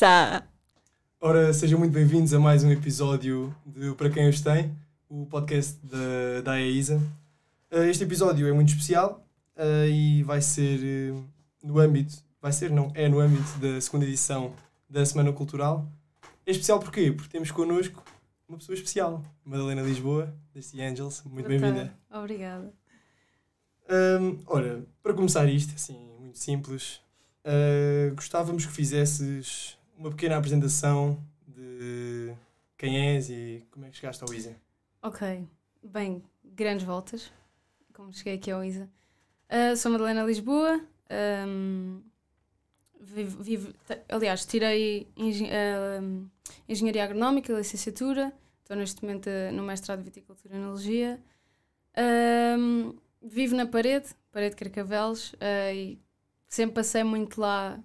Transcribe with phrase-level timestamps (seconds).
[0.00, 0.48] Começa!
[1.20, 4.74] Ora, sejam muito bem-vindos a mais um episódio de Para Quem Os Tem,
[5.10, 6.96] o podcast da, da AEISA.
[7.70, 9.22] Uh, este episódio é muito especial
[9.56, 11.22] uh, e vai ser uh,
[11.62, 14.54] no âmbito, vai ser, não, é no âmbito da segunda edição
[14.88, 15.86] da Semana Cultural.
[16.46, 17.12] É especial porquê?
[17.12, 18.02] Porque temos connosco
[18.48, 21.22] uma pessoa especial, Madalena Lisboa, da Sea Angels.
[21.26, 21.94] Muito bem-vinda.
[22.10, 22.72] Obrigada.
[24.18, 27.02] Um, ora, para começar isto, assim, muito simples,
[27.44, 32.34] uh, gostávamos que fizesses uma pequena apresentação de
[32.78, 34.56] quem és e como é que chegaste ao ISA.
[35.02, 35.46] Ok,
[35.82, 37.30] bem, grandes voltas,
[37.92, 38.88] como cheguei aqui ao ISA.
[39.50, 40.80] Uh, sou Madalena Lisboa,
[41.46, 42.00] um,
[42.98, 43.74] vivo, vivo,
[44.08, 46.30] aliás, tirei engen uh,
[46.66, 48.32] Engenharia Agronómica, licenciatura,
[48.62, 51.20] estou neste momento no mestrado de Viticultura e Enologia.
[52.58, 56.00] Um, vivo na parede, parede de Carcavelos, uh, e
[56.48, 57.78] sempre passei muito lá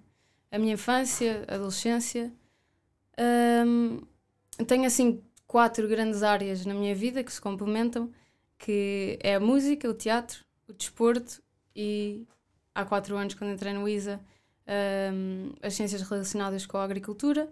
[0.56, 2.32] a minha infância, adolescência.
[3.18, 4.00] Um,
[4.66, 8.10] tenho assim quatro grandes áreas na minha vida que se complementam,
[8.58, 11.42] que é a música, o teatro, o desporto
[11.74, 12.26] e
[12.74, 14.20] há quatro anos quando entrei no ISA
[15.12, 17.48] um, as ciências relacionadas com a agricultura.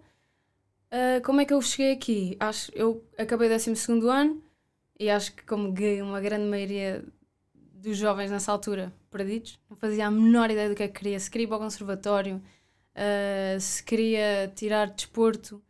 [0.90, 2.36] Uh, como é que eu cheguei aqui?
[2.40, 3.70] Acho, eu acabei o 12
[4.08, 4.42] ano
[4.98, 7.04] e acho que como uma grande maioria
[7.52, 11.20] dos jovens nessa altura, perdidos, não fazia a menor ideia do que é que queria,
[11.20, 12.40] se queria ir para o conservatório,
[12.94, 15.62] uh, se queria tirar desporto.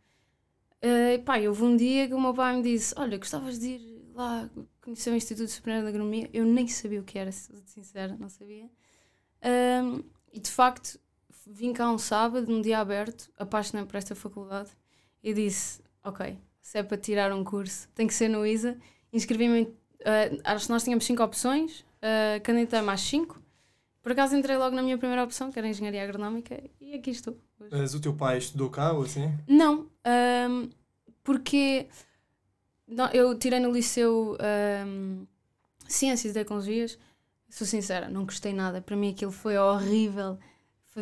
[0.83, 4.11] Uh, pá, houve um dia que o meu pai me disse: Olha, gostavas de ir
[4.13, 4.49] lá
[4.81, 6.29] conhecer o Instituto Superior de Agronomia?
[6.33, 8.65] Eu nem sabia o que era, se sincera, não sabia.
[8.65, 10.99] Uh, e de facto,
[11.45, 14.69] vim cá um sábado, num dia aberto, apaixonei por esta faculdade
[15.23, 18.77] e disse: Ok, se é para tirar um curso, tem que ser no ISA.
[19.11, 19.63] Inscrevi-me.
[19.63, 23.41] Uh, acho que nós tínhamos cinco opções, uh, candidatei-me às cinco
[24.05, 27.35] por acaso entrei logo na minha primeira opção, que era Engenharia Agronómica, e aqui estou.
[27.59, 27.71] Hoje.
[27.71, 29.33] Mas o teu pai estudou cá ou assim?
[29.47, 29.89] Não,
[30.47, 30.69] um,
[31.23, 31.87] porque
[32.87, 34.37] não, eu tirei no liceu
[34.85, 35.25] um,
[35.87, 36.99] Ciências e Tecnologias,
[37.49, 38.79] sou sincera, não gostei nada.
[38.79, 40.37] Para mim aquilo foi horrível,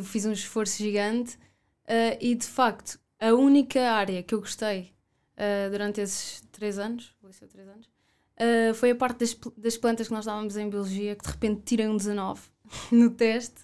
[0.02, 4.94] fiz um esforço gigante uh, e de facto a única área que eu gostei
[5.36, 10.08] uh, durante esses três anos, liceu três anos, uh, foi a parte das, das plantas
[10.08, 12.53] que nós dávamos em Biologia, que de repente tirei um 19
[12.92, 13.62] no teste.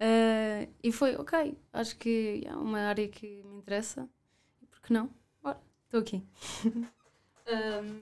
[0.00, 4.08] Uh, e foi, ok, acho que é uma área que me interessa.
[4.70, 5.10] Por que não?
[5.42, 6.22] Bora, estou aqui.
[6.64, 8.00] um,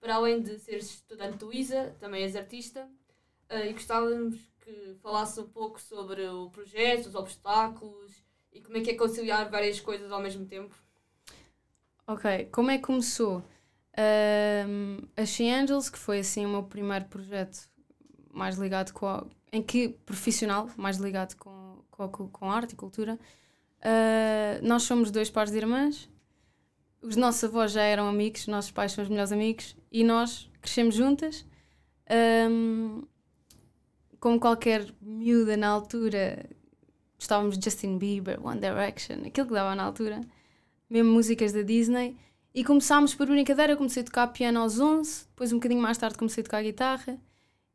[0.00, 2.88] para além de seres estudante do ISA, também és artista.
[3.50, 8.80] Uh, e gostávamos que falasse um pouco sobre o projeto, os obstáculos e como é
[8.80, 10.74] que é conciliar várias coisas ao mesmo tempo.
[12.06, 13.42] Ok, como é que começou?
[13.96, 17.68] Um, a She Angels, que foi assim o meu primeiro projeto
[18.34, 23.18] mais ligado com a, em que profissional, mais ligado com, com, com arte e cultura.
[23.80, 26.08] Uh, nós somos dois pares de irmãs,
[27.04, 30.50] os nossos avós já eram amigos, os nossos pais são os melhores amigos e nós
[30.60, 31.44] crescemos juntas.
[32.50, 33.02] Um,
[34.18, 36.48] como qualquer miúda na altura,
[37.18, 40.22] gostávamos de Justin Bieber, One Direction, aquilo que dava na altura,
[40.88, 42.16] mesmo músicas da Disney.
[42.54, 45.98] E começámos por brincadeira, eu comecei a tocar piano aos 11, depois um bocadinho mais
[45.98, 47.18] tarde comecei a tocar guitarra.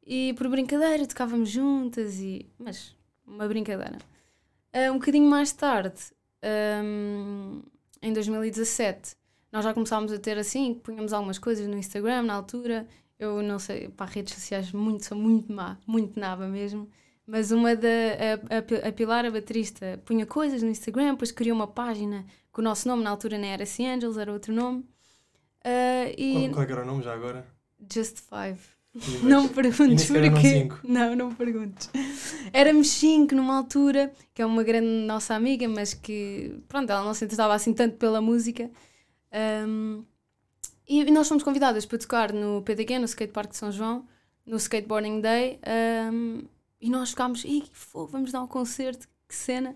[0.05, 2.95] E por brincadeira tocávamos juntas, e mas
[3.25, 3.97] uma brincadeira.
[4.73, 5.99] Uh, um bocadinho mais tarde,
[6.83, 7.61] um,
[8.01, 9.15] em 2017,
[9.51, 12.87] nós já começámos a ter assim, punhamos algumas coisas no Instagram na altura.
[13.17, 16.89] Eu não sei, para redes sociais muito, sou muito má, muito nada mesmo.
[17.25, 17.87] Mas uma da.
[17.87, 22.61] A, a, a, Pilar, a baterista, punha coisas no Instagram, depois criou uma página com
[22.61, 24.79] o nosso nome, na altura nem era Sea Angels, era outro nome.
[25.63, 27.45] Uh, e qual, qual era o nome já agora?
[27.91, 28.78] Just Five.
[29.21, 30.67] Não me perguntes porquê.
[30.83, 31.89] Não, não me perguntes.
[32.51, 37.13] Éramos cinco numa altura, que é uma grande nossa amiga, mas que, pronto, ela não
[37.13, 38.69] se interessava assim tanto pela música.
[39.67, 40.03] Um,
[40.87, 44.07] e, nós fomos convidadas para tocar no PDG, no Skatepark de São João,
[44.43, 45.59] no Skateboarding Day.
[46.11, 46.41] Um,
[46.81, 47.63] e nós ficámos, Ih,
[48.09, 49.75] vamos dar um concerto, que cena.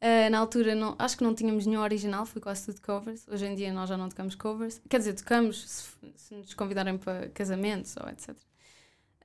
[0.00, 3.26] Uh, na altura, não, acho que não tínhamos nenhum original, foi quase tudo covers.
[3.28, 4.80] Hoje em dia nós já não tocamos covers.
[4.88, 8.34] Quer dizer, tocamos se, se nos convidarem para casamentos ou etc.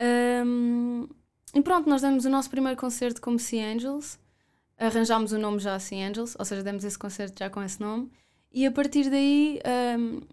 [0.02, 1.08] Um,
[1.54, 4.18] e pronto, nós demos o nosso primeiro concerto como Sea Angels,
[4.78, 8.12] arranjámos o nome já Sea Angels, ou seja, demos esse concerto já com esse nome,
[8.52, 9.62] e a partir daí
[9.98, 10.24] um, uh,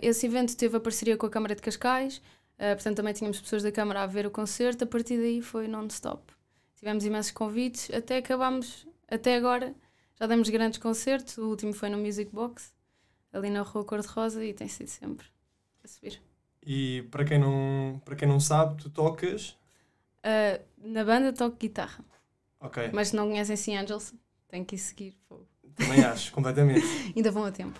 [0.00, 2.18] esse evento teve a parceria com a Câmara de Cascais,
[2.58, 5.68] uh, portanto também tínhamos pessoas da Câmara a ver o concerto, a partir daí foi
[5.68, 6.32] non-stop.
[6.76, 9.74] Tivemos imensos convites, até acabámos, até agora,
[10.18, 12.72] já demos grandes concertos, o último foi no Music Box,
[13.32, 15.26] ali na Rua Cor-de-Rosa, e tem sido sempre
[15.84, 16.20] a subir.
[16.66, 19.50] E para quem não, para quem não sabe, tu tocas?
[20.18, 22.04] Uh, na banda toco guitarra.
[22.60, 22.90] Ok.
[22.92, 24.12] Mas se não conhecem Sea Angels,
[24.48, 25.16] tem que ir seguir.
[25.76, 26.84] Também acho, completamente.
[27.14, 27.78] Ainda vão a tempo.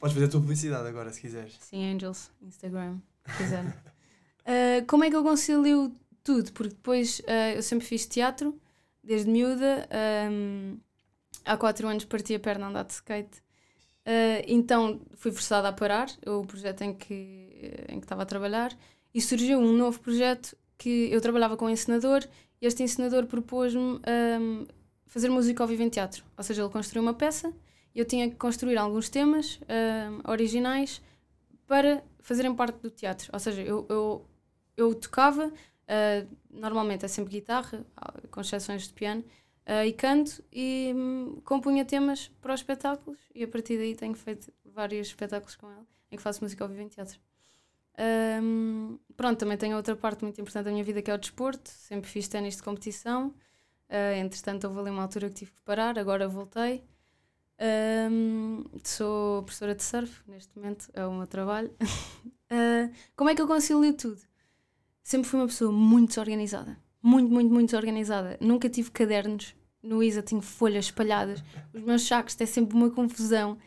[0.00, 1.56] Podes fazer a tua publicidade agora, se quiseres.
[1.60, 3.64] Sim, Angels, Instagram, se quiser.
[3.64, 6.52] Uh, como é que eu concilio tudo?
[6.52, 8.58] Porque depois uh, eu sempre fiz teatro,
[9.02, 9.88] desde miúda.
[10.30, 10.78] Um,
[11.44, 13.38] há quatro anos parti a perna a andar de skate.
[14.06, 17.53] Uh, então fui forçada a parar o projeto em que,
[17.88, 18.76] em que estava a trabalhar
[19.12, 22.24] e surgiu um novo projeto que eu trabalhava com um encenador
[22.60, 24.66] e este encenador propôs-me um,
[25.06, 26.24] fazer música ao vivo em teatro.
[26.36, 27.52] Ou seja, ele construiu uma peça
[27.94, 31.00] e eu tinha que construir alguns temas um, originais
[31.66, 33.30] para fazerem parte do teatro.
[33.32, 34.26] Ou seja, eu, eu,
[34.76, 37.86] eu tocava, uh, normalmente é sempre guitarra,
[38.30, 39.22] com exceções de piano,
[39.66, 44.14] uh, e canto e um, compunha temas para os espetáculos e a partir daí tenho
[44.14, 47.18] feito vários espetáculos com ele em que faço música ao vivo em teatro.
[47.96, 51.70] Um, pronto, também tenho outra parte muito importante da minha vida que é o desporto.
[51.70, 53.34] Sempre fiz ténis de competição.
[53.88, 56.84] Uh, entretanto, houve ali uma altura que tive que parar, agora voltei.
[58.10, 61.70] Um, sou professora de surf, neste momento é o meu trabalho.
[61.80, 64.20] uh, como é que eu concilio tudo?
[65.02, 66.76] Sempre fui uma pessoa muito desorganizada.
[67.02, 68.38] Muito, muito, muito desorganizada.
[68.40, 69.54] Nunca tive cadernos.
[69.82, 71.44] No ISA tenho folhas espalhadas.
[71.74, 73.58] Os meus sacos é sempre uma confusão.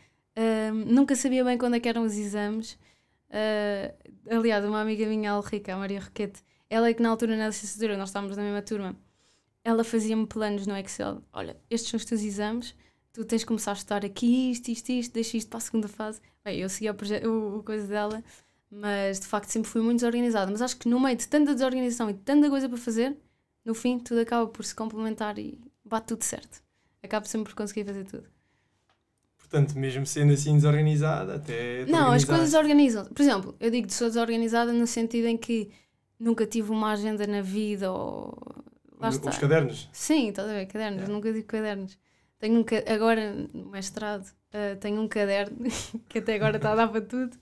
[0.84, 2.76] nunca sabia bem quando é eram os exames.
[3.30, 7.36] Uh, aliás, uma amiga minha, a Alrica, a Maria Roquete, ela é que na altura
[7.36, 8.96] na licenciatura, nós estávamos na mesma turma,
[9.64, 11.22] ela fazia-me planos no Excel.
[11.32, 12.74] Olha, estes são os teus exames,
[13.12, 15.88] tu tens de começar a estudar aqui, isto, isto, isto, deixa isto para a segunda
[15.88, 16.20] fase.
[16.44, 16.94] Bem, eu segui o,
[17.30, 18.22] o, o coisa dela,
[18.70, 20.50] mas de facto sempre fui muito desorganizada.
[20.50, 23.16] Mas acho que no meio de tanta desorganização e tanta coisa para fazer,
[23.64, 26.62] no fim tudo acaba por se complementar e bate tudo certo.
[27.02, 28.37] Acabo sempre por conseguir fazer tudo.
[29.48, 31.86] Portanto, mesmo sendo assim desorganizada, até.
[31.86, 33.06] Não, as coisas organizam.
[33.06, 35.70] Por exemplo, eu digo que sou desorganizada no sentido em que
[36.20, 38.36] nunca tive uma agenda na vida ou.
[39.00, 39.30] Lá está.
[39.30, 39.88] Os cadernos?
[39.90, 41.08] Sim, estás a ver, cadernos.
[41.08, 41.96] Nunca digo cadernos.
[42.38, 42.64] Tenho um
[42.94, 45.56] agora, no mestrado, uh, tenho um caderno
[46.08, 47.34] que até agora está a dar para tudo,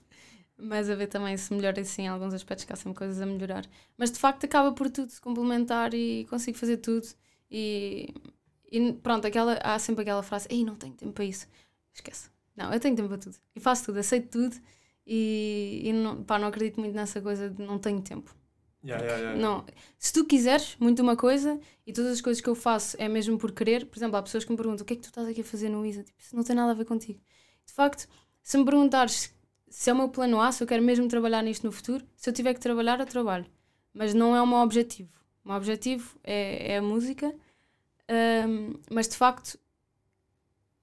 [0.57, 3.25] mas a ver também se melhora assim em alguns aspectos, que há sempre coisas a
[3.25, 3.65] melhorar.
[3.97, 7.05] Mas de facto acaba por tudo se complementar e consigo fazer tudo.
[7.51, 8.13] E,
[8.71, 11.47] e pronto, aquela, há sempre aquela frase: Ei, não tenho tempo para isso
[11.97, 12.29] esquece.
[12.55, 13.35] Não, eu tenho tempo para tudo.
[13.55, 14.55] E faço tudo, aceito tudo
[15.05, 18.35] e, e não, pá, não acredito muito nessa coisa de não tenho tempo.
[18.83, 19.41] Yeah, yeah, yeah.
[19.41, 19.65] Não.
[19.97, 23.37] Se tu quiseres muito uma coisa e todas as coisas que eu faço é mesmo
[23.37, 25.27] por querer, por exemplo, há pessoas que me perguntam o que é que tu estás
[25.27, 26.03] aqui a fazer no ISA?
[26.03, 27.19] Tipo, isso não tem nada a ver contigo.
[27.65, 28.07] De facto,
[28.43, 29.33] se me perguntares
[29.69, 32.29] se é o meu plano A, se eu quero mesmo trabalhar nisto no futuro, se
[32.29, 33.45] eu tiver que trabalhar, eu trabalho.
[33.93, 35.11] Mas não é o meu objetivo.
[35.43, 37.33] O meu objetivo é, é a música,
[38.47, 39.59] um, mas de facto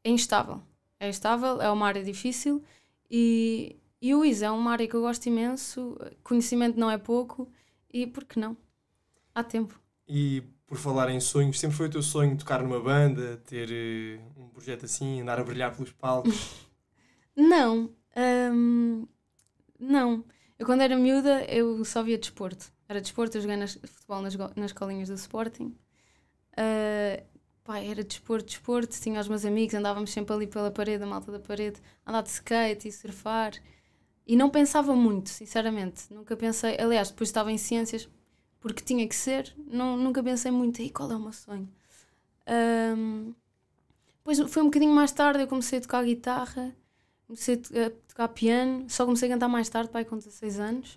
[0.02, 0.62] é instável
[1.04, 2.62] é estável, é uma área difícil
[3.10, 7.50] e, e o ISA é uma área que eu gosto imenso, conhecimento não é pouco
[7.92, 8.56] e por que não?
[9.34, 9.80] Há tempo.
[10.08, 14.42] E por falar em sonhos, sempre foi o teu sonho tocar numa banda, ter uh,
[14.42, 16.66] um projeto assim, andar a brilhar pelos palcos?
[17.36, 17.90] não,
[18.52, 19.06] um,
[19.78, 20.24] não.
[20.58, 22.72] Eu quando era miúda eu só via desporto.
[22.88, 25.74] Era desporto, eu joguei nas, futebol nas, nas escolinhas do Sporting.
[26.52, 27.24] Uh,
[27.64, 31.32] pá, era desporto, desporto, tinha os meus amigos, andávamos sempre ali pela parede, a malta
[31.32, 33.54] da parede, andar de skate e surfar.
[34.26, 36.12] E não pensava muito, sinceramente.
[36.12, 38.08] Nunca pensei, aliás, depois estava em ciências,
[38.60, 41.68] porque tinha que ser, não, nunca pensei muito, aí qual é o meu sonho?
[42.96, 43.34] Um,
[44.18, 46.74] depois foi um bocadinho mais tarde, eu comecei a tocar guitarra,
[47.26, 47.54] comecei
[47.86, 50.94] a tocar piano, só comecei a cantar mais tarde, pai, com 16 anos.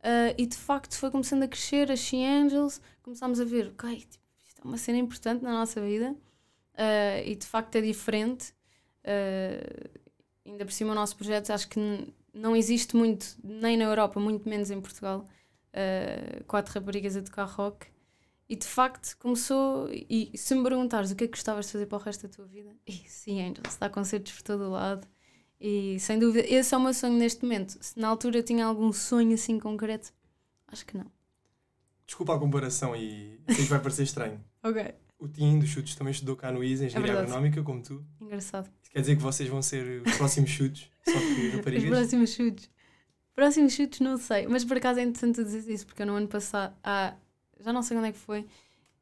[0.00, 3.96] Uh, e de facto foi começando a crescer, as She Angels, começámos a ver, ok,
[4.00, 4.25] tipo,
[4.64, 8.52] uma cena importante na nossa vida uh, e de facto é diferente.
[9.04, 10.00] Uh,
[10.44, 14.48] ainda por cima, o nosso projeto acho que não existe muito, nem na Europa, muito
[14.48, 15.26] menos em Portugal.
[15.72, 17.86] Uh, quatro raparigas a tocar rock.
[18.48, 19.88] E de facto começou.
[19.90, 22.34] E se me perguntares o que é que gostavas de fazer para o resto da
[22.34, 25.06] tua vida, e sim, Angels, dá concertos por todo o lado.
[25.60, 27.78] E sem dúvida, esse é o meu sonho neste momento.
[27.80, 30.12] Se na altura tinha algum sonho assim concreto,
[30.68, 31.15] acho que não.
[32.06, 34.42] Desculpa a comparação e sei que vai parecer estranho.
[34.62, 34.94] ok.
[35.18, 38.04] O Tim dos chutes também estudou cá no ISA, é Engenharia é Agronómica, como tu.
[38.20, 38.70] Engraçado.
[38.82, 41.84] Isso quer dizer que vocês vão ser os próximos chutes, só que raparigas?
[41.84, 42.70] Os próximos chutes.
[43.34, 46.28] Próximos chutes não sei, mas por acaso é interessante dizer isso, porque eu no ano
[46.28, 47.14] passado, ah,
[47.60, 48.46] já não sei onde é que foi,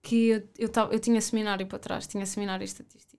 [0.02, 3.14] que eu, eu, eu tinha seminário para trás, tinha seminário de estatística.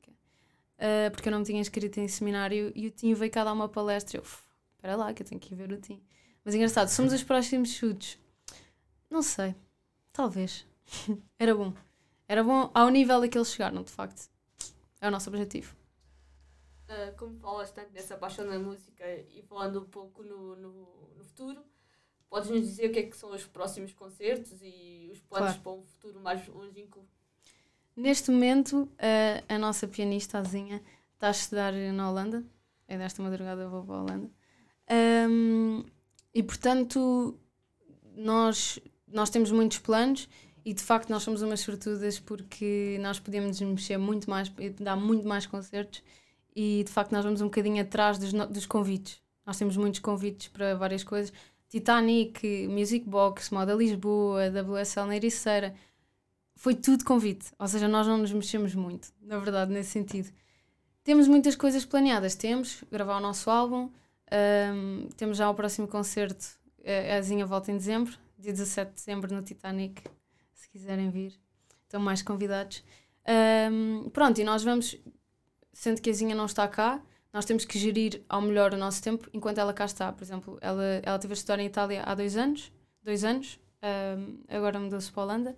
[0.75, 3.53] Uh, porque eu não me tinha inscrito em seminário e o Tim veio cá dar
[3.53, 4.17] uma palestra.
[4.17, 6.01] Eu, espera lá, que eu tenho que ir ver o Tim.
[6.43, 8.19] Mas engraçado, somos os próximos chutes.
[9.09, 9.55] Não sei.
[10.15, 10.65] Talvez.
[11.37, 11.73] Era bom.
[12.25, 14.29] Era bom ao nível a que eles chegaram, de facto.
[15.01, 15.75] É o nosso objetivo.
[16.87, 20.71] Uh, como falas tanto dessa paixão na música e falando um pouco no, no,
[21.17, 21.61] no, futuro,
[22.29, 25.61] podes nos dizer o que é que são os próximos concertos e os planos claro.
[25.61, 27.05] para um futuro mais longínquo?
[27.95, 30.81] Neste momento, uh, a nossa pianista, Azinha,
[31.13, 32.43] está a estudar na Holanda.
[32.87, 34.31] É desta madrugada eu vou para a Holanda.
[35.29, 35.83] Um,
[36.33, 37.37] e portanto,
[38.15, 38.79] nós,
[39.15, 40.27] nós temos muitos planos
[40.65, 45.25] e de facto nós somos umas sortudas porque nós podemos mexer muito mais, dar muito
[45.25, 46.03] mais concertos
[46.53, 49.21] e de facto nós vamos um bocadinho atrás dos, dos convites.
[49.45, 51.31] Nós temos muitos convites para várias coisas.
[51.69, 55.73] Titanic, Music Box, Moda Lisboa, WSL na Ericeira.
[56.55, 57.51] Foi tudo convite.
[57.57, 60.29] Ou seja, nós não nos mexemos muito, na verdade, nesse sentido.
[61.03, 62.35] Temos muitas coisas planeadas.
[62.35, 63.89] Temos gravar o nosso álbum,
[64.73, 66.45] um, temos já o próximo concerto,
[67.17, 70.03] a Zinha volta em dezembro, dia 17 de dezembro no Titanic,
[70.53, 71.33] se quiserem vir.
[71.83, 72.83] Estão mais convidados.
[73.71, 74.97] Um, pronto, e nós vamos,
[75.73, 77.01] sendo que a Zinha não está cá,
[77.31, 80.11] nós temos que gerir ao melhor o nosso tempo enquanto ela cá está.
[80.11, 82.71] Por exemplo, ela, ela teve a estudar em Itália há dois anos,
[83.03, 83.59] dois anos,
[84.17, 85.57] um, agora mudou-se para a Holanda.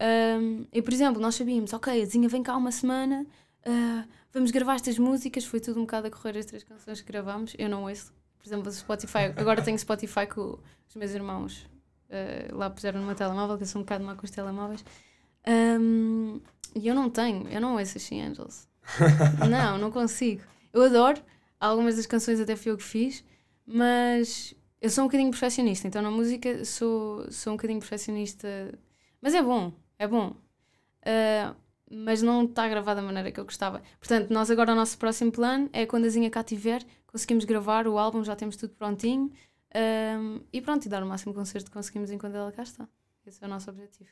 [0.00, 3.26] Um, e, por exemplo, nós sabíamos, ok, a Zinha vem cá uma semana,
[3.66, 7.06] uh, vamos gravar estas músicas, foi tudo um bocado a correr as três canções que
[7.06, 8.12] gravámos, eu não ouço.
[8.38, 11.71] Por exemplo, o Spotify, agora tenho Spotify com os meus irmãos
[12.12, 14.84] uh, lá puseram no meu telemóvel, que eu sou um bocado má com os telemóveis.
[15.46, 16.40] Um,
[16.74, 18.68] e eu não tenho, eu não ouço She Angels.
[19.48, 20.42] não, não consigo.
[20.72, 21.20] Eu adoro,
[21.58, 23.24] algumas das canções até fui eu que fiz,
[23.66, 28.48] mas eu sou um bocadinho perfeccionista, então na música sou, sou um bocadinho perfeccionista.
[29.20, 30.34] Mas é bom, é bom.
[31.02, 31.54] Uh,
[31.90, 33.82] mas não está gravado da maneira que eu gostava.
[33.98, 37.86] Portanto, nós agora o nosso próximo plano é quando a Zinha cá estiver, conseguimos gravar
[37.86, 39.30] o álbum, já temos tudo prontinho
[39.74, 42.86] um, e pronto, e dar o máximo concerto que conseguimos enquanto ela cá está.
[43.26, 44.10] Esse é o nosso objetivo.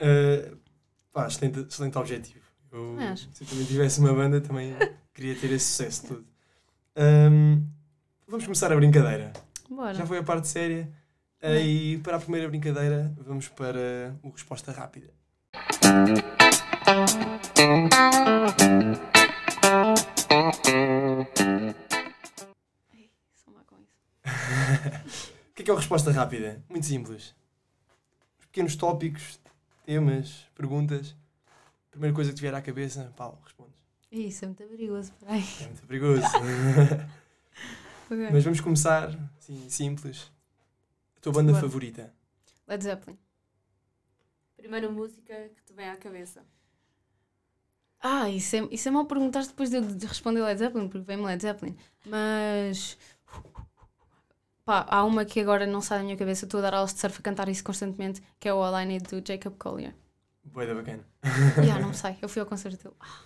[0.00, 0.56] Uh,
[1.12, 2.44] pá, excelente, excelente objetivo.
[2.70, 4.74] Eu, se eu também tivesse uma banda, também
[5.12, 6.26] queria ter esse sucesso todo.
[6.96, 7.66] Um,
[8.26, 9.32] vamos começar a brincadeira.
[9.68, 9.94] Bora.
[9.94, 10.90] Já foi a parte séria.
[11.42, 15.12] Uh, e para a primeira brincadeira, vamos para o Resposta Rápida.
[25.64, 26.62] Que é a resposta rápida?
[26.68, 27.34] Muito simples.
[28.38, 29.40] Os pequenos tópicos,
[29.84, 31.16] temas, perguntas.
[31.90, 33.74] Primeira coisa que te vier à cabeça, Paulo, respondes.
[34.12, 35.44] Isso é muito perigoso, peraí.
[35.60, 36.22] É muito perigoso.
[38.06, 38.30] okay.
[38.30, 40.30] Mas vamos começar, assim, simples.
[41.16, 42.12] A tua banda favorita?
[42.68, 43.18] Led Zeppelin.
[44.56, 46.44] Primeira música que te vem à cabeça.
[48.00, 51.24] Ah, isso é, isso é mal perguntar depois de, de responder Led Zeppelin, porque vem-me
[51.24, 51.74] Led Zeppelin.
[52.04, 52.98] Mas.
[54.64, 57.00] Pá, há uma que agora não sai da minha cabeça, estou a dar aulas de
[57.00, 59.94] surf a cantar isso constantemente, que é o All I Need do Jacob Collier.
[60.42, 61.04] Boa da bacana.
[61.58, 62.94] yeah, não sei, eu fui ao concerto dele.
[62.98, 63.20] Ah,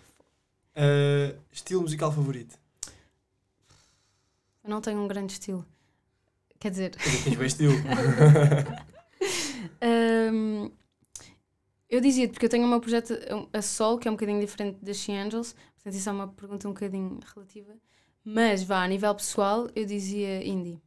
[0.76, 2.58] uh, estilo musical favorito?
[4.64, 5.64] Eu não tenho um grande estilo.
[6.58, 6.96] Quer dizer.
[6.96, 7.74] Tens bem estilo.
[10.32, 10.72] um,
[11.88, 13.14] Eu dizia porque eu tenho o meu projeto
[13.52, 16.68] a Sol, que é um bocadinho diferente da She Angels, portanto isso é uma pergunta
[16.68, 17.74] um bocadinho relativa.
[18.24, 20.82] Mas vá, a nível pessoal, eu dizia indie.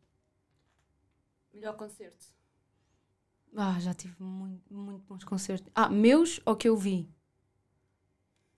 [1.53, 2.25] Melhor concerto?
[3.55, 5.69] Ah, já tive muito, muito bons concertos.
[5.75, 7.09] Ah, meus ou que eu vi?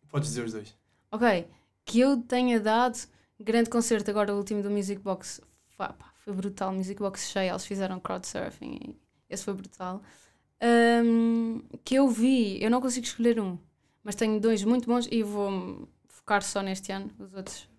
[0.09, 0.77] Podes dizer os dois.
[1.11, 1.47] Ok,
[1.85, 2.97] que eu tenha dado
[3.39, 5.41] grande concerto agora, o último do Music Box.
[5.75, 8.95] Pá, foi brutal, Music Box cheio, eles fizeram crowdsurfing e
[9.27, 10.01] esse foi brutal
[10.63, 13.57] um, que eu vi, eu não consigo escolher um,
[14.03, 17.11] mas tenho dois muito bons e vou focar só neste ano.
[17.19, 17.69] Os outros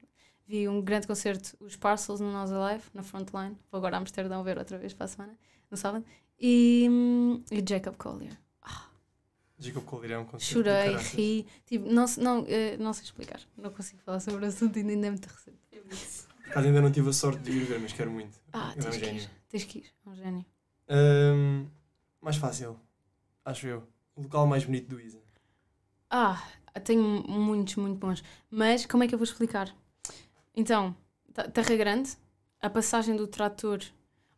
[0.46, 3.56] vi um grande concerto, os Parcels no Nós Alive, na Frontline.
[3.70, 5.38] Vou agora a Amsterdão ver outra vez para a semana,
[5.70, 6.04] no sábado.
[6.38, 6.88] E,
[7.50, 8.36] e Jacob Collier.
[8.62, 8.88] Ah.
[9.58, 10.52] Jacob Collier é um concerto.
[10.52, 11.46] Chorei, ri.
[11.64, 13.40] Tipo, não, não, eh, não sei explicar.
[13.56, 15.58] Não consigo falar sobre o assunto ainda é muito recente.
[16.52, 18.38] Por ainda não tive a sorte de ir ver, mas quero muito.
[18.52, 19.86] Ah, tens, é um que ir, tens que ir.
[20.06, 20.46] É um gênio.
[20.88, 21.66] Um,
[22.20, 22.78] mais fácil,
[23.44, 23.82] acho eu.
[24.14, 25.20] O local mais bonito do Isa.
[26.10, 26.40] Ah,
[26.84, 28.22] tenho muitos, muito bons.
[28.50, 29.74] Mas como é que eu vou explicar?
[30.54, 30.94] Então,
[31.52, 32.16] Terra Grande,
[32.60, 33.80] a passagem do trator.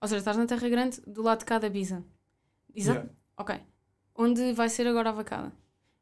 [0.01, 2.03] Ou seja, estás na Terra Grande do lado de cada Bisa.
[2.75, 3.01] Exato?
[3.01, 3.15] Yeah.
[3.37, 3.61] Ok.
[4.15, 5.53] Onde vai ser agora a vacada.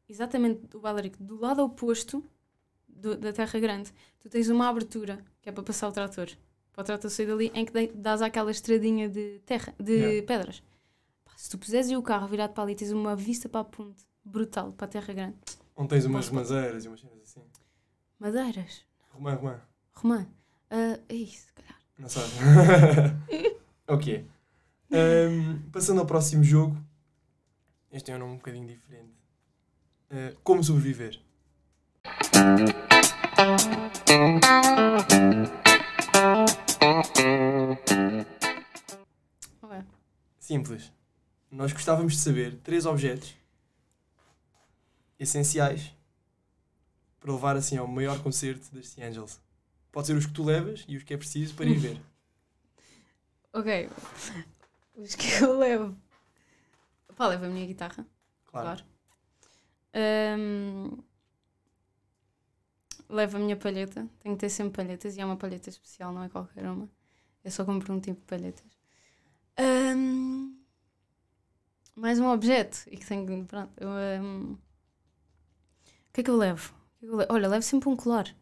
[0.07, 1.21] Exatamente o Bailarico.
[1.21, 2.23] Do lado oposto
[2.87, 6.29] do, da Terra Grande, tu tens uma abertura que é para passar o trator.
[6.71, 10.27] Para o trator sair dali, em que dás aquela estradinha de terra, de yeah.
[10.27, 10.63] pedras.
[11.37, 14.71] Se tu puseres o carro virado para ali, tens uma vista para a ponte brutal,
[14.73, 15.37] para a Terra Grande.
[15.75, 17.41] Onde tens umas madeiras e umas cenas assim.
[18.17, 18.85] Madeiras?
[19.11, 19.61] Romã, Romã.
[19.95, 20.27] Romã.
[20.71, 21.79] Uh, é isso, se calhar.
[21.97, 22.31] Não sabe.
[23.87, 24.27] ok.
[24.91, 26.77] Um, passando ao próximo jogo.
[27.91, 29.13] Este é um nome um bocadinho diferente.
[30.11, 31.19] Uh, como sobreviver?
[40.39, 40.91] Simples
[41.55, 43.33] nós gostávamos de saber três objetos
[45.17, 45.93] essenciais
[47.19, 49.39] para levar assim ao maior concerto das The Angels?
[49.95, 52.01] Pode ser os que tu levas e os que é preciso para ir ver.
[53.53, 53.89] Ok.
[54.97, 55.95] Os que eu levo.
[57.15, 58.05] Pá, levo a minha guitarra,
[58.51, 58.65] Claro.
[58.67, 58.83] claro.
[59.93, 60.97] Ahm,
[63.07, 64.05] levo a minha palheta.
[64.19, 66.89] Tenho que ter sempre palhetas e é uma palheta especial, não é qualquer uma.
[67.45, 68.77] Eu só compro um tipo de palhetas.
[69.55, 70.53] Ahm,
[71.95, 72.79] mais um objeto.
[72.91, 73.45] E que tenho.
[73.45, 73.71] Pronto.
[73.81, 74.57] ahm, o
[76.11, 76.73] que é que eu levo?
[76.73, 77.33] O que é que eu levo?
[77.33, 78.35] Olha, levo sempre um colar.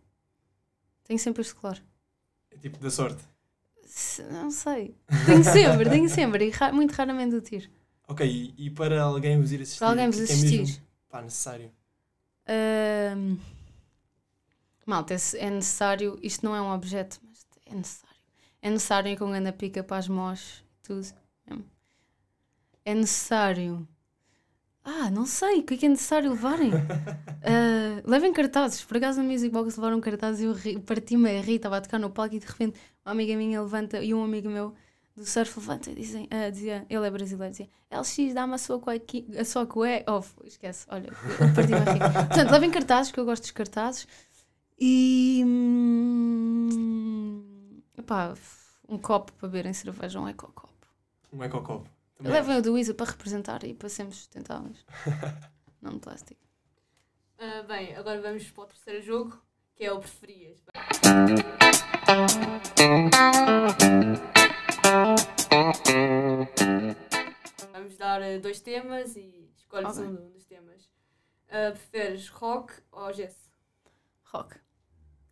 [1.03, 1.81] Tenho sempre este colar.
[2.51, 3.22] É tipo da sorte.
[3.86, 4.95] Se- Não sei.
[5.25, 6.48] Tenho sempre, tenho sempre.
[6.48, 7.69] E ra- muito raramente o tiro.
[8.07, 9.79] Ok, e, e para alguém vos ir assistir?
[9.79, 10.83] Para alguém vos que é é mesmo, assistir.
[11.10, 11.72] pá, necessário.
[12.48, 13.38] Ahm,
[14.86, 16.19] malta, é- necessário.
[16.22, 18.17] Isto não é um objeto, mas é necessário.
[18.62, 21.07] É necessário ir com grande pica para as mós tudo.
[22.86, 23.88] É necessário.
[24.85, 25.59] Ah, não sei.
[25.59, 26.71] O que é que é necessário levarem?
[27.45, 28.83] Ah, levem cartazes.
[28.85, 31.55] Por acaso na Music Box levaram cartazes e eu ri- parti-me a rir.
[31.55, 34.47] Estava a tocar no palco e de repente uma amiga minha levanta e um amigo
[34.49, 34.73] meu
[35.15, 38.79] do surf levanta e dizem, ah, dizia, ele é brasileiro, dizia LX, dá-me a sua
[38.79, 40.09] cuequi, a sua cueca.
[40.11, 41.11] Oh, esquece, olha,
[41.53, 41.99] parti-me a rir.
[42.27, 44.07] Portanto, levem cartazes, que eu gosto dos cartazes.
[44.79, 45.43] E.
[46.43, 48.33] hum, epá,
[48.87, 50.69] um copo para beberem cerveja, um ecocopo.
[51.31, 51.89] Um ecocopo.
[52.17, 54.86] Também Levem o do Isa para representar e para sermos sustentáveis.
[55.82, 56.41] não de plástico.
[57.38, 59.41] Ah, bem, agora vamos para o terceiro jogo,
[59.75, 60.60] que é o preferias.
[67.72, 70.03] Vamos dar eh, dois temas e escolhes Ok.
[70.08, 70.89] um dos temas.
[71.50, 73.36] Ah, preferes rock ou jazz?
[74.25, 74.55] Rock.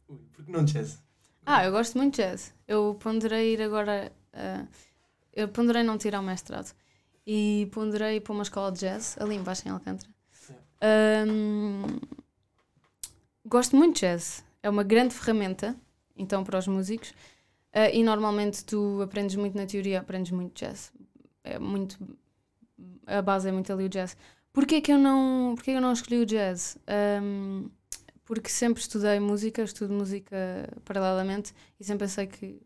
[0.10, 1.02] Ui, porque não jazz?
[1.46, 2.54] Ah, eu gosto muito de jazz.
[2.68, 4.12] Eu ponderei ir agora.
[4.34, 4.68] ah,
[5.34, 6.74] eu ponderei não tirar o mestrado.
[7.26, 10.10] E ponderei para uma escola de jazz, ali embaixo em Alcântara.
[10.82, 12.00] Ahm,
[13.46, 14.44] gosto muito de jazz.
[14.64, 15.76] É uma grande ferramenta,
[16.16, 17.14] então, para os músicos.
[17.74, 20.92] Ah, e normalmente tu aprendes muito na teoria, aprendes muito jazz.
[21.44, 21.98] É muito.
[23.06, 24.18] A base é muito ali o jazz.
[24.52, 26.78] Porquê que eu não, porquê eu não escolhi o jazz?
[26.88, 27.70] Ahm,
[28.26, 30.38] porque sempre estudei música, estudo música
[30.86, 32.62] paralelamente e sempre pensei que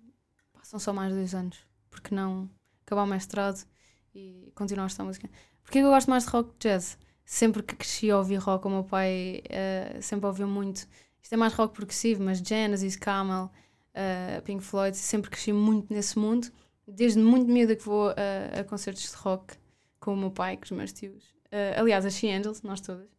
[0.64, 1.58] são só mais dois anos.
[1.90, 2.50] Porque não
[2.86, 3.66] acabar o mestrado
[4.14, 5.30] e continuar a estudar música?
[5.64, 6.98] Porquê que eu gosto mais de rock que jazz?
[7.26, 10.88] Sempre que cresci a ouvir rock, o meu pai eh, sempre ouviu muito.
[11.22, 13.50] Isto é mais rock progressivo, mas Genesis, Camel,
[13.96, 16.48] eh, Pink Floyd, sempre cresci muito nesse mundo.
[16.88, 19.56] Desde muito miúda que vou a, a concertos de rock
[20.00, 21.34] com o meu pai, com os meus tios.
[21.52, 23.10] Eh, aliás, as She Angels, nós todas.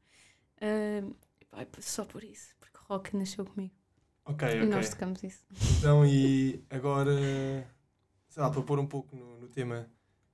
[1.81, 3.75] Só por isso, porque o rock nasceu comigo.
[4.25, 4.67] Ok, E ok.
[4.67, 5.45] nós tocamos isso.
[5.79, 7.67] Então, e agora,
[8.37, 9.89] sei lá, para pôr um pouco no, no tema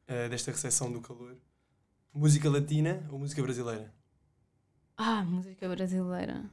[0.08, 1.36] eh, desta recepção do calor,
[2.12, 3.94] música latina ou música brasileira?
[4.96, 6.50] Ah, música brasileira.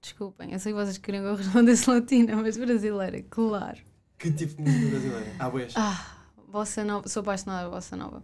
[0.00, 3.80] Desculpem, eu sei que vocês queriam que eu respondesse latina, mas brasileira, claro.
[4.20, 5.36] Que tipo de música brasileira?
[5.40, 5.72] Ah, boas.
[5.74, 8.22] Ah, Bossa Nova, sou apaixonada por Bossa Nova.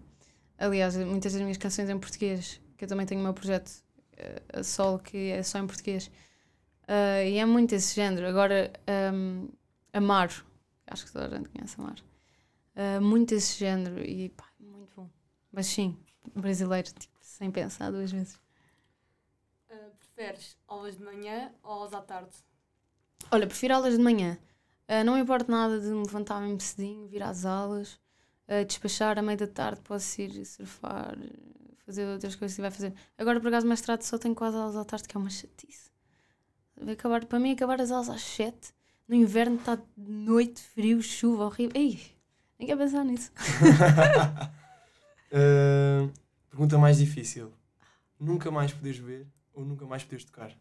[0.56, 3.82] Aliás, muitas das minhas canções em português, que eu também tenho o meu projeto
[4.52, 6.08] a solo que é só em português.
[6.86, 8.28] Ah, e é muito esse género.
[8.28, 8.72] Agora,
[9.12, 9.48] um,
[9.92, 10.34] Amaro,
[10.86, 12.13] acho que toda a gente conhece Amaro.
[12.76, 15.08] Ah, muito esse género e pá, muito bom.
[15.52, 15.96] Mas sim,
[16.34, 18.40] brasileiro, tipo, sem pensar duas vezes.
[19.70, 22.30] Ah, preferes aulas de manhã ou aulas à tarde?
[23.30, 24.38] Olha, prefiro aulas de manhã.
[24.88, 27.98] Ah, não me importa nada de me levantar mesmo cedinho, vir às aulas,
[28.48, 31.16] ah, despachar à meia da tarde, posso ir surfar,
[31.86, 32.92] fazer outras coisas que vai fazer.
[33.16, 35.90] Agora, por acaso, mestrado só tenho quase aulas à tarde, que é uma chatice.
[36.76, 38.74] Vai Acabar, para mim, acabar as aulas às 7,
[39.08, 41.72] no inverno está de noite, frio, chuva, horrível.
[41.80, 42.13] Ei,
[42.58, 43.30] nem quero pensar nisso.
[45.36, 46.08] Eh,
[46.48, 47.52] pergunta mais difícil.
[48.20, 50.56] Nunca mais poderes beber ou nunca mais poderes tocar?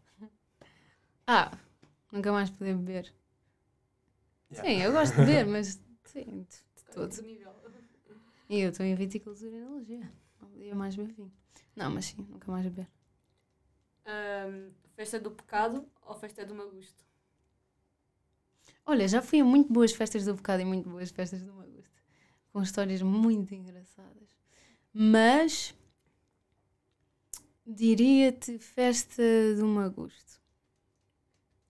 [1.28, 1.56] Ah,
[2.10, 3.14] nunca mais poder beber.
[4.50, 4.68] Yeah.
[4.68, 7.02] Sim, eu gosto de beber, mas sim, de, de todo.
[7.02, 7.54] Outro nível.
[8.48, 10.12] E eu estou em viticultura e enologia.
[10.40, 11.32] Não podia mais beber vinho.
[11.76, 12.88] Não, mas sim, nunca mais beber.
[14.06, 17.04] Ahm, festa do pecado ou festa do mau gosto?
[18.84, 21.62] Olha, já fui a muito boas festas do bocado e muito boas festas do meu
[21.62, 21.73] gosto.
[22.54, 24.28] Com histórias muito engraçadas.
[24.92, 25.74] Mas
[27.66, 29.22] diria-te festa
[29.56, 30.40] do meu gosto.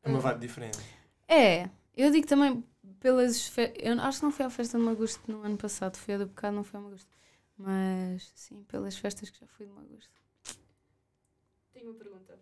[0.03, 0.79] É uma vibe diferente.
[1.27, 2.63] É, eu digo também
[3.01, 3.73] pelas fe...
[3.79, 6.19] Eu acho que não foi a festa do meu gosto no ano passado, foi a
[6.19, 7.09] do bocado, não foi a meu gosto.
[7.57, 10.13] Mas sim, pelas festas que já fui do meu gosto.
[11.73, 12.39] Tenho uma pergunta.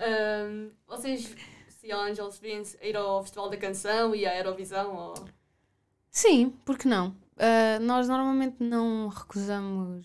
[0.00, 1.36] Ahm, vocês,
[1.68, 4.96] se a Angels Vince, ir ao Festival da Canção e à Eurovisão?
[4.96, 5.37] Ou...
[6.18, 7.14] Sim, porque não?
[7.36, 10.04] Ah, nós normalmente não recusamos.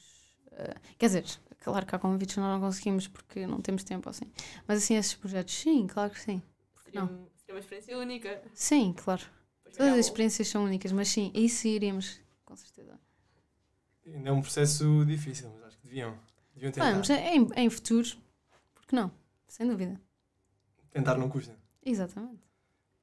[0.52, 1.26] ah, quer dizer,
[1.60, 4.32] claro que há convites que nós não conseguimos porque não temos tempo assim.
[4.68, 6.40] Mas assim, esses projetos, sim, claro que sim.
[6.84, 7.08] Seria, Não.
[7.36, 8.44] seria uma experiência única.
[8.54, 9.24] Sim, claro.
[9.64, 13.00] Depois Todas as experiências são únicas, mas sim, isso iríamos, com certeza.
[14.06, 16.16] Ainda é um processo difícil, mas acho que deviam.
[16.54, 16.92] Deviam tentar.
[16.92, 18.20] Vamos, em, em futuros,
[18.76, 19.12] porque não?
[19.48, 20.00] Sem dúvida.
[20.92, 21.58] Tentar não custa.
[21.84, 22.44] Exatamente.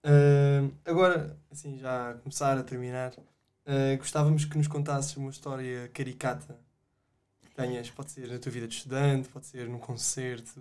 [0.02, 3.12] Ah, agora, assim, já a começar a terminar,
[3.66, 6.58] ah, gostávamos que nos contasses uma história caricata
[7.42, 7.90] que tenhas.
[7.90, 10.60] Pode ser na tua vida de estudante, pode ser num concerto,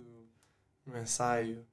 [0.86, 1.64] num ensaio.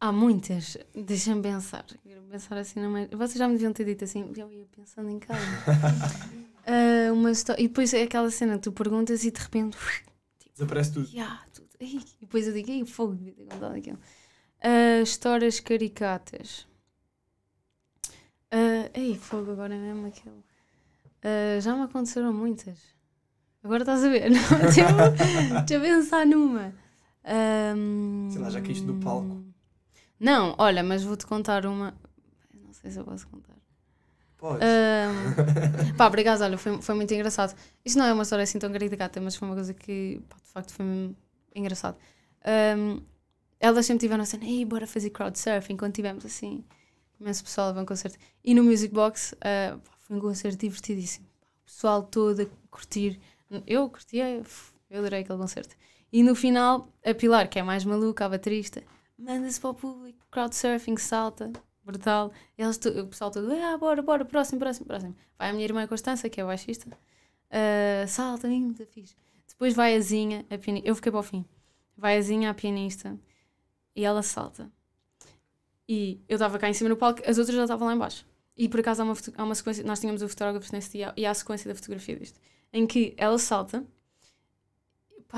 [0.00, 0.76] Há muitas.
[0.94, 1.84] Deixa-me pensar.
[2.04, 3.06] Quero pensar assim na.
[3.16, 5.40] Vocês já me deviam ter dito assim, eu ia pensando em casa.
[6.70, 9.78] Ah, uma histó- E depois é aquela cena que tu perguntas e de repente.
[10.52, 11.08] Desaparece tudo.
[11.10, 11.66] Ya, tudo.
[11.80, 13.98] E depois eu digo, ei, fogo, devia ter contado aquilo.
[14.60, 16.66] Ah, histórias caricatas.
[18.50, 20.42] Ah, ei, fogo, agora é mesmo aquilo.
[21.22, 22.78] Ah, já me aconteceram muitas.
[23.62, 24.30] Agora estás a ver?
[24.30, 26.72] Não, deixa, eu- pensar numa.
[27.24, 29.42] Ahm, Sei lá, já caíste do palco.
[30.18, 31.94] Não, olha, mas vou-te contar uma.
[32.54, 33.54] Não sei se eu posso contar.
[34.38, 34.64] Pode.
[34.64, 37.54] Ahm, pá, por acaso, olha, foi, foi muito engraçado.
[37.84, 40.50] Isto não é uma história assim tão caricata, mas foi uma coisa que, pá, de
[40.52, 41.14] facto, foi
[41.54, 41.96] engraçado.
[42.44, 43.00] Ahm,
[43.60, 46.64] elas sempre tiveram assim, ei, bora fazer crowdsurfing, quando tivemos assim,
[47.20, 48.18] imenso pessoal a ver um concerto.
[48.44, 51.26] E no Music Box, pá, foi um concerto divertidíssimo.
[51.62, 53.20] O pessoal todo a curtir.
[53.66, 54.42] Eu curtia,
[54.90, 55.74] eu adorei aquele concerto.
[56.12, 58.82] E no final, a Pilar, que é mais maluca, a baterista,
[59.18, 62.32] manda-se para o público, crowdsurfing, salta, brutal.
[62.58, 65.14] O pessoal todo, ah, bora, bora, próximo, próximo, próximo.
[65.38, 66.90] Vai a minha irmã Constança, que é baixista,
[67.50, 69.16] ah, salta, muito fixe.
[69.48, 71.44] Depois vai a Zinha, a pianista, eu fiquei para o fim.
[71.96, 73.18] Vai a Zinha, a pianista,
[73.98, 74.70] e ela salta.
[75.88, 78.24] E eu estava cá em cima no palco, as outras já estavam lá em baixo.
[78.56, 81.26] E por acaso há uma, há uma sequência, nós tínhamos o fotógrafo nesse dia, e
[81.26, 82.38] há a sequência da fotografia disto,
[82.72, 83.84] em que ela salta,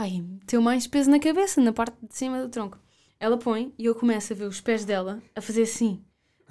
[0.06, 2.78] e meteu mais peso na cabeça, na parte de cima do tronco.
[3.18, 6.04] Ela põe e eu começo a ver os pés dela a fazer assim,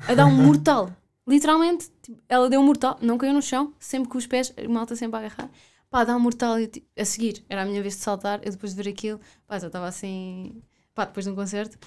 [0.07, 0.91] a dar um mortal.
[1.27, 4.67] Literalmente, tipo, ela deu um mortal, não caiu no chão, sempre com os pés, a
[4.67, 5.51] malta sempre a agarrar.
[5.91, 7.43] Pá, dá um mortal e eu, tipo, a seguir.
[7.47, 10.61] Era a minha vez de saltar, eu depois de ver aquilo, pá, já estava assim,
[10.99, 11.77] pá, depois de um concerto.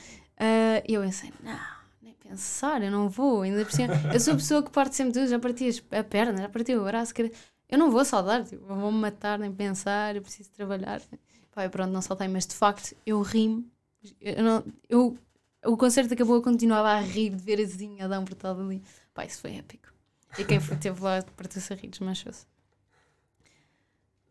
[0.89, 1.59] E eu pensei, não,
[2.01, 3.43] nem pensar, eu não vou.
[3.43, 6.43] Ainda por cima, eu sou a pessoa que parte sempre tudo, já parti a perna,
[6.43, 7.31] já parti o braço, cara.
[7.69, 11.03] eu não vou saltar, tipo, vou-me matar, nem pensar, eu preciso trabalhar.
[11.55, 13.71] E pronto, não saltei, mas de facto eu ri-me.
[14.21, 15.19] Eu não, eu,
[15.67, 18.83] o concerto acabou, eu continuava a rir de ver a a dar um portal ali.
[19.13, 19.93] Pá, isso foi épico.
[20.39, 22.47] E quem foi, teve lá partiu-se a rir, desmanchou-se.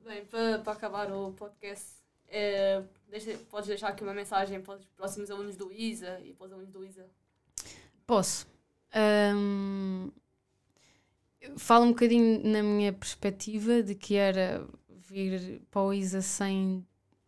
[0.03, 2.00] Bem, para acabar o podcast,
[2.31, 6.45] é, deixa, podes deixar aqui uma mensagem para os próximos alunos do ISA e para
[6.45, 7.05] os alunos do ISA.
[8.07, 8.47] Posso.
[8.93, 10.09] Ahm,
[11.57, 16.85] falo um bocadinho na minha perspectiva de que era vir para o ISA sem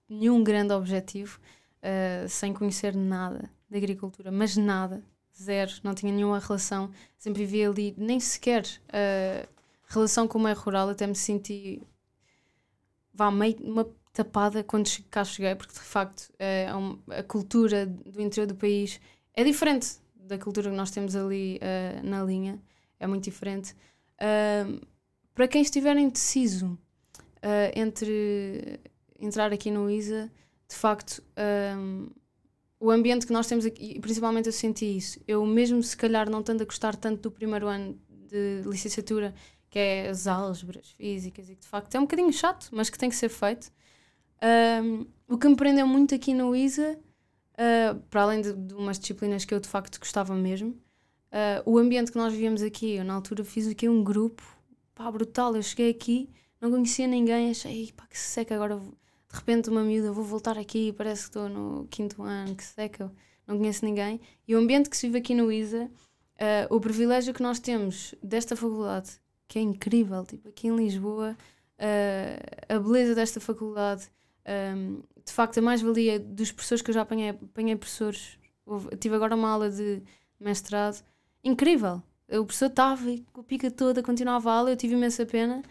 [0.07, 1.39] nenhum grande objetivo,
[1.81, 5.03] ah, sem conhecer nada de agricultura, mas nada,
[5.35, 9.47] zero, não tinha nenhuma relação, sempre vivia ali, nem sequer ah,
[9.87, 11.81] relação com o meio rural, até me senti
[13.13, 18.21] vá meio uma tapada quando cá cheguei, porque de facto é um- a cultura do
[18.21, 19.01] interior do país
[19.33, 22.61] é diferente da cultura que nós temos ali ah, na linha,
[22.99, 23.75] é muito diferente.
[24.21, 24.79] Ahm,
[25.33, 26.77] para quem estiver indeciso
[27.41, 28.79] ah, entre
[29.19, 30.31] entrar aqui no ISA,
[30.69, 32.07] de facto, ahm,
[32.79, 35.19] o ambiente que nós temos aqui, principalmente eu senti isso.
[35.27, 39.33] Eu, mesmo se calhar não estando a gostar tanto do primeiro ano de licenciatura,
[39.69, 42.97] que é as álgebras físicas, e que de facto é um bocadinho chato, mas que
[42.97, 43.71] tem que ser feito.
[44.43, 46.99] Ahm, o que me prendeu muito aqui no ISA
[47.53, 51.77] Uh, para além de, de umas disciplinas que eu de facto gostava mesmo, uh, o
[51.77, 54.41] ambiente que nós vivíamos aqui, eu na altura fiz aqui um grupo,
[54.95, 58.97] pá, brutal, eu cheguei aqui, não conhecia ninguém, achei, pá, que seca, agora vou-
[59.29, 63.11] de repente uma miúda, vou voltar aqui, parece que estou no quinto ano, que seca,
[63.45, 67.35] não conheço ninguém, e o ambiente que se vive aqui no ISA, uh, o privilégio
[67.35, 69.11] que nós temos desta faculdade,
[69.47, 71.37] que é incrível, tipo, aqui em Lisboa,
[72.69, 74.09] a beleza desta faculdade,
[74.75, 78.37] um, de facto, a mais-valia dos professores que eu já apanhei, apanhei professores.
[78.65, 80.01] Houve- tive agora uma aula de
[80.39, 81.03] mestrado
[81.43, 82.01] incrível.
[82.29, 85.61] O professor estava com a pica toda, continuava a aula, eu tive imensa pena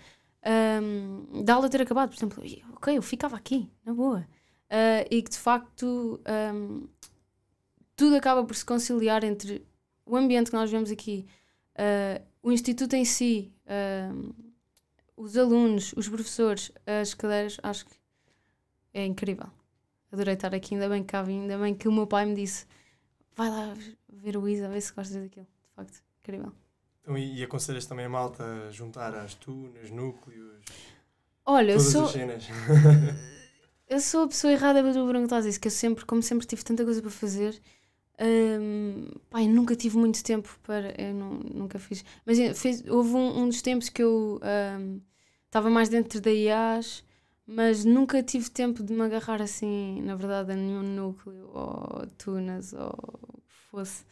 [0.83, 2.11] um, da aula ter acabado.
[2.11, 2.43] Por exemplo,
[2.77, 4.27] ok, eu ficava aqui, na boa.
[4.71, 6.21] Uh, e que de facto
[6.55, 6.87] um,
[7.95, 9.67] tudo acaba por se conciliar entre
[10.07, 11.27] o ambiente que nós vemos aqui,
[11.77, 13.53] uh, o instituto em si,
[14.13, 14.31] um,
[15.17, 17.93] os alunos, os professores, as cadeiras, acho que
[18.93, 19.47] é incrível.
[20.13, 22.35] Adorei estar aqui, ainda bem que cá vim, ainda bem que o meu pai me
[22.35, 22.67] disse:
[23.35, 23.75] vai lá
[24.09, 25.47] ver o Isa, ver se gostas daquilo.
[25.47, 26.53] De facto, incrível.
[27.01, 30.63] Então, e, e aconselhas também a malta a juntar as tunas, núcleos,
[31.45, 32.09] Olha, eu sou.
[33.89, 36.65] eu sou a pessoa errada para tu perguntar isso, que eu sempre, como sempre tive
[36.65, 37.61] tanta coisa para fazer,
[38.21, 40.95] hum, pai, nunca tive muito tempo para.
[41.01, 42.05] Eu não, nunca fiz.
[42.25, 44.41] Mas fez, houve um, um dos tempos que eu
[44.79, 45.01] hum,
[45.47, 47.05] estava mais dentro da IAS,
[47.55, 52.73] mas nunca tive tempo de me agarrar assim, na verdade, a nenhum núcleo ou tunas
[52.73, 54.05] ou o que fosse.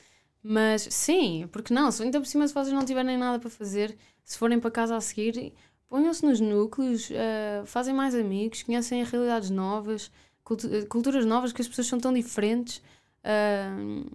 [0.42, 1.90] Mas sim, porque não?
[1.90, 4.96] Se ainda por cima se vocês não tiverem nada para fazer, se forem para casa
[4.96, 5.52] a seguir,
[5.88, 10.10] ponham-se nos núcleos, uh, fazem mais amigos, conhecem realidades novas,
[10.44, 12.82] cultu culturas novas, que as pessoas são tão diferentes.
[13.24, 14.10] Uh,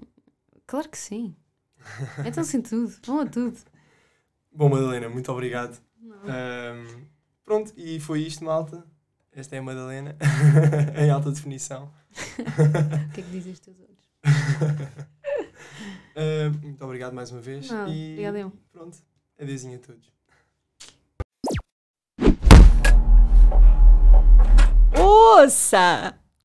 [0.67, 1.35] claro que sim.
[2.25, 3.57] Então sim tudo, vão a tudo.
[4.51, 5.79] Bom, Madalena, muito obrigado.
[6.01, 7.05] Um,
[7.43, 8.85] pronto, e foi isto, malta.
[9.35, 10.15] Esta é a Madalena,
[10.97, 11.91] em alta definição.
[12.39, 14.09] o que é que dizem os teus olhos?
[16.15, 17.69] uh, muito obrigado mais uma vez.
[17.69, 18.53] Não, e obrigado eu.
[18.71, 18.97] Pronto,
[19.37, 20.15] adeusinho a todos.
[24.97, 26.17] Ouça!